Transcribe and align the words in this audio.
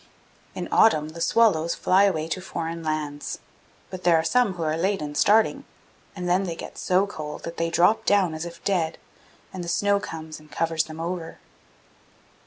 In 0.55 0.67
autumn 0.71 1.09
the 1.09 1.21
swallows 1.21 1.75
fly 1.75 2.05
away 2.05 2.27
to 2.29 2.41
foreign 2.41 2.81
lands; 2.81 3.37
but 3.91 4.03
there 4.03 4.15
are 4.15 4.23
some 4.23 4.53
who 4.53 4.63
are 4.63 4.75
late 4.75 4.99
in 4.99 5.13
starting, 5.13 5.63
and 6.15 6.27
then 6.27 6.45
they 6.45 6.55
get 6.55 6.79
so 6.79 7.05
cold 7.05 7.43
that 7.43 7.57
they 7.57 7.69
drop 7.69 8.03
down 8.05 8.33
as 8.33 8.43
if 8.43 8.63
dead, 8.63 8.97
and 9.53 9.63
the 9.63 9.67
snow 9.67 9.99
comes 9.99 10.39
and 10.39 10.51
covers 10.51 10.85
them 10.85 10.99
over. 10.99 11.37